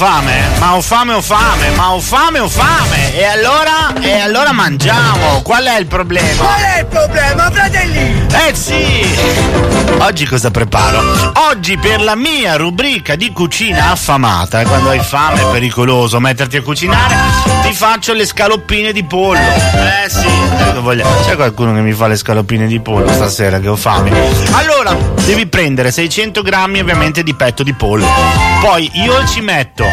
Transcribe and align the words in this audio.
Fame? 0.00 0.48
Ma 0.58 0.76
ho 0.76 0.80
fame, 0.80 1.12
ho 1.12 1.20
fame, 1.20 1.68
ma 1.76 1.92
ho 1.92 2.00
fame, 2.00 2.38
ho 2.38 2.48
fame. 2.48 3.14
E 3.14 3.22
allora? 3.22 3.92
E 4.00 4.18
allora 4.18 4.50
mangiamo. 4.50 5.42
Qual 5.42 5.62
è 5.62 5.78
il 5.78 5.84
problema? 5.84 6.42
Qual 6.42 6.58
è 6.58 6.78
il 6.78 6.86
problema, 6.86 7.50
fratelli? 7.50 8.26
Eh 8.48 8.54
sì! 8.54 9.18
Oggi 9.98 10.24
cosa 10.24 10.50
preparo? 10.50 11.32
Oggi 11.50 11.76
per 11.76 12.00
la 12.00 12.14
mia 12.14 12.56
rubrica 12.56 13.14
di 13.14 13.30
cucina 13.30 13.90
affamata, 13.90 14.64
quando 14.64 14.88
hai 14.88 15.00
fame 15.00 15.42
è 15.42 15.50
pericoloso 15.50 16.18
metterti 16.18 16.56
a 16.56 16.62
cucinare, 16.62 17.14
ti 17.64 17.74
faccio 17.74 18.14
le 18.14 18.24
scaloppine 18.24 18.92
di 18.92 19.04
pollo. 19.04 19.38
Eh 19.38 20.08
sì, 20.08 20.49
voglio- 20.90 21.06
c'è 21.24 21.36
qualcuno 21.36 21.72
che 21.72 21.80
mi 21.80 21.92
fa 21.92 22.08
le 22.08 22.16
scaloppine 22.16 22.66
di 22.66 22.80
pollo 22.80 23.12
stasera 23.12 23.60
che 23.60 23.68
ho 23.68 23.76
fame. 23.76 24.10
Allora, 24.52 24.96
devi 25.24 25.46
prendere 25.46 25.92
600 25.92 26.42
grammi 26.42 26.80
ovviamente 26.80 27.22
di 27.22 27.34
petto 27.34 27.62
di 27.62 27.72
pollo. 27.74 28.06
Poi 28.60 28.90
io 28.94 29.24
ci 29.28 29.40
metto 29.40 29.84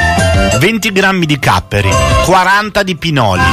20 0.59 0.91
grammi 0.91 1.25
di 1.27 1.37
capperi, 1.37 1.89
40 2.25 2.81
di 2.81 2.95
pinoli, 2.95 3.43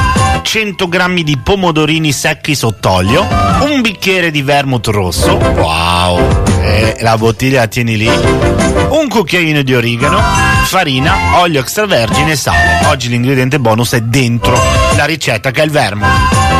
100 0.41 0.87
grammi 0.87 1.23
di 1.23 1.37
pomodorini 1.37 2.11
secchi 2.11 2.55
sott'olio, 2.55 3.27
un 3.59 3.81
bicchiere 3.81 4.31
di 4.31 4.41
vermouth 4.41 4.87
rosso, 4.87 5.35
wow, 5.35 6.43
e 6.61 6.97
la 7.01 7.17
bottiglia 7.17 7.61
la 7.61 7.67
tieni 7.67 7.95
lì, 7.95 8.07
un 8.07 9.07
cucchiaino 9.07 9.61
di 9.61 9.75
origano, 9.75 10.19
farina, 10.63 11.39
olio 11.41 11.59
extravergine 11.59 12.31
e 12.31 12.35
sale. 12.35 12.87
Oggi 12.87 13.07
l'ingrediente 13.09 13.59
bonus 13.59 13.93
è 13.93 14.01
dentro 14.01 14.59
la 14.95 15.05
ricetta 15.05 15.51
che 15.51 15.61
è 15.61 15.65
il 15.65 15.71
vermouth. 15.71 16.54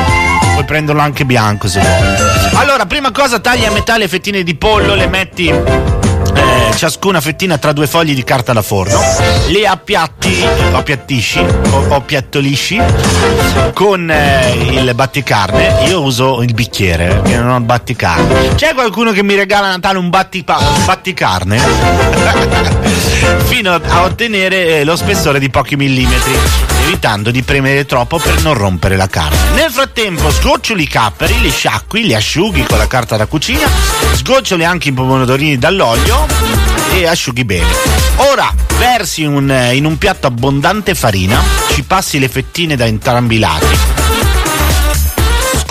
Puoi 0.66 0.78
prenderlo 0.78 1.02
anche 1.02 1.26
bianco 1.26 1.68
se 1.68 1.80
vuoi. 1.80 2.56
Allora, 2.56 2.88
prima 2.88 3.12
cosa 3.12 3.40
tagli 3.40 3.66
a 3.66 3.72
metà 3.72 3.98
le 3.98 4.08
fettine 4.08 4.42
di 4.42 4.56
pollo, 4.56 4.96
le 4.96 5.08
metti 5.08 5.48
eh, 5.48 6.72
ciascuna 6.76 7.22
fettina 7.22 7.60
tra 7.60 7.72
due 7.72 7.86
fogli 7.86 8.16
di 8.16 8.24
carta 8.24 8.52
da 8.52 8.64
forno, 8.64 9.00
le 9.50 9.68
appiatti 9.68 10.44
o 10.72 10.76
appiattisci 10.76 11.46
o, 11.70 11.86
o 11.90 12.02
piattolisci 12.02 12.82
con 13.74 14.10
eh, 14.10 14.54
il 14.54 14.92
batticarne. 14.96 15.86
Io 15.88 16.02
uso 16.02 16.42
il 16.42 16.56
bicchiere 16.56 17.10
perché 17.10 17.38
non 17.38 17.52
ho 17.52 17.58
il 17.58 17.64
batticarne. 17.64 18.56
C'è 18.56 18.74
qualcuno 18.74 19.12
che 19.12 19.22
mi 19.22 19.36
regala 19.36 19.68
a 19.68 19.70
Natale 19.70 20.00
un, 20.00 20.10
battipa- 20.10 20.58
un 20.58 20.84
batticarne? 20.84 23.14
Fino 23.46 23.74
a 23.74 24.04
ottenere 24.04 24.80
eh, 24.80 24.84
lo 24.84 24.96
spessore 24.96 25.40
di 25.40 25.50
pochi 25.50 25.76
millimetri, 25.76 26.34
evitando 26.84 27.32
di 27.32 27.42
premere 27.42 27.86
troppo 27.86 28.18
per 28.18 28.42
non 28.42 28.54
rompere 28.54 28.96
la 28.96 29.08
carne. 29.08 29.38
Nel 29.54 29.72
frattempo 29.72 30.30
sgoccioli 30.32 30.84
i 30.84 30.88
capperi, 30.88 31.40
li 31.40 31.50
sciacqui, 31.50 32.04
li 32.04 32.14
asciughi 32.16 32.64
con 32.68 32.78
la 32.78 32.88
carta 32.88 33.16
da 33.18 33.26
cucina, 33.28 33.68
sgoccioli 34.14 34.66
anche 34.66 34.90
i 34.90 34.94
pomodorini 34.94 35.58
dall'olio 35.58 36.26
e 36.94 37.08
asciughi 37.08 37.46
bene. 37.46 37.68
Ora 38.18 38.54
versi 38.78 39.24
un- 39.24 39.70
in 39.74 39.86
un 39.86 39.98
piatto 39.98 40.28
abbondante 40.28 40.96
farina, 40.96 41.42
ci 41.74 41.84
passi 41.84 42.20
le 42.20 42.30
fettine 42.30 42.76
da 42.76 42.86
entrambi 42.86 43.36
i 43.36 43.40
lati, 43.40 43.78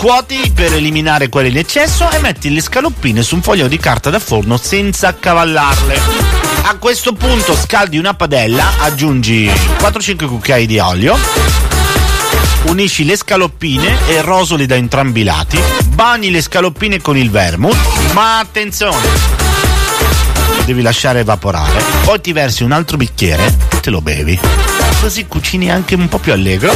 scuoti 0.05 0.51
per 0.53 0.71
eliminare 0.71 1.29
quelle 1.29 1.47
in 1.47 1.57
eccesso 1.57 2.11
e 2.11 2.19
metti 2.19 2.53
le 2.53 2.61
scaloppine 2.61 3.23
su 3.23 3.33
un 3.33 3.41
foglio 3.41 3.67
di 3.67 3.79
carta 3.79 4.11
da 4.11 4.19
forno 4.19 4.55
senza 4.55 5.07
accavallarle. 5.07 5.99
A 6.65 6.75
questo 6.77 7.13
punto 7.13 7.55
scaldi 7.55 7.97
una 7.97 8.13
padella, 8.13 8.73
aggiungi 8.81 9.47
4-5 9.47 10.27
cucchiai 10.27 10.67
di 10.67 10.77
olio, 10.77 11.17
unisci 12.67 13.03
le 13.03 13.17
scaloppine 13.17 13.97
e 14.07 14.21
rosoli 14.21 14.67
da 14.67 14.75
entrambi 14.75 15.21
i 15.21 15.23
lati, 15.23 15.59
bagni 15.87 16.29
le 16.29 16.43
scaloppine 16.43 17.01
con 17.01 17.17
il 17.17 17.31
vermouth, 17.31 18.11
ma 18.13 18.37
attenzione! 18.37 19.07
Devi 20.65 20.83
lasciare 20.83 21.21
evaporare, 21.21 21.81
poi 22.03 22.21
ti 22.21 22.31
versi 22.31 22.61
un 22.61 22.73
altro 22.73 22.97
bicchiere 22.97 23.55
e 23.69 23.79
te 23.79 23.89
lo 23.89 24.01
bevi. 24.01 24.39
Così 25.05 25.27
cucini 25.27 25.69
anche 25.69 25.93
un 25.93 26.07
po' 26.09 26.17
più 26.17 26.33
allegro. 26.33 26.73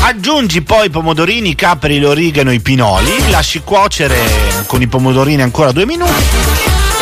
Aggiungi 0.00 0.62
poi 0.62 0.86
i 0.86 0.90
pomodorini, 0.90 1.50
i 1.50 1.54
capri, 1.54 1.98
l'origano 1.98 2.50
e 2.50 2.54
i 2.54 2.60
pinoli, 2.60 3.28
lasci 3.28 3.60
cuocere 3.62 4.16
con 4.64 4.80
i 4.80 4.86
pomodorini 4.86 5.42
ancora 5.42 5.70
due 5.70 5.84
minuti 5.84 6.24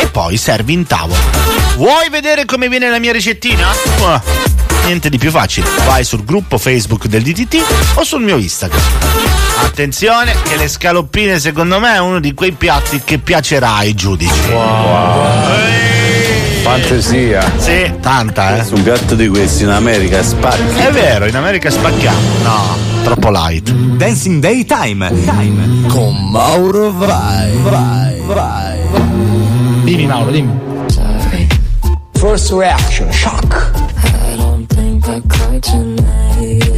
e 0.01 0.07
poi 0.07 0.35
servi 0.35 0.73
in 0.73 0.85
tavola. 0.85 1.21
Vuoi 1.77 2.09
vedere 2.09 2.43
come 2.43 2.67
viene 2.67 2.89
la 2.89 2.99
mia 2.99 3.13
ricettina? 3.13 3.69
Ah, 4.01 4.21
niente 4.83 5.07
di 5.07 5.17
più 5.17 5.31
facile. 5.31 5.69
Vai 5.85 6.03
sul 6.03 6.25
gruppo 6.25 6.57
Facebook 6.57 7.05
del 7.05 7.23
DTT 7.23 7.63
o 7.93 8.03
sul 8.03 8.23
mio 8.23 8.35
Instagram. 8.35 8.81
Attenzione 9.63 10.35
che 10.41 10.57
le 10.57 10.67
scaloppine 10.67 11.39
secondo 11.39 11.79
me 11.79 11.93
è 11.93 11.99
uno 11.99 12.19
di 12.19 12.33
quei 12.33 12.51
piatti 12.51 13.01
che 13.05 13.19
piacerà 13.19 13.75
ai 13.75 13.93
giudici. 13.93 14.51
Fantasia. 16.87 17.41
Sì, 17.57 17.93
tanta, 17.99 18.57
eh. 18.57 18.63
Su 18.63 18.75
un 18.75 18.83
piatto 18.83 19.13
di 19.13 19.27
questi 19.27 19.63
in 19.63 19.69
America 19.69 20.23
spacchi. 20.23 20.79
È 20.79 20.89
vero, 20.89 21.25
in 21.25 21.35
America 21.35 21.69
spacchiamo. 21.69 22.17
No, 22.43 22.77
troppo 23.03 23.29
light. 23.29 23.69
Dancing 23.71 24.39
Day 24.39 24.63
Time. 24.63 25.09
Time. 25.25 25.87
Con 25.89 26.15
Mauro 26.29 26.93
Vai. 26.93 27.57
Vai. 27.57 28.21
Vai. 28.25 28.79
Dimmi 29.83 30.05
Mauro, 30.05 30.31
dimmi. 30.31 30.57
First 32.13 32.53
reaction, 32.53 33.11
shock. 33.11 33.71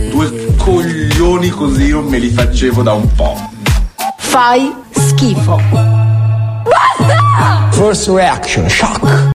Due 0.09 0.55
coglioni 0.57 1.49
così 1.49 1.89
non 1.89 2.05
me 2.05 2.17
li 2.17 2.29
facevo 2.29 2.81
da 2.81 2.93
un 2.93 3.13
po'. 3.13 3.37
Fai 4.17 4.73
schifo. 4.89 5.61
First 7.69 8.07
reaction, 8.09 8.67
shock. 8.67 9.27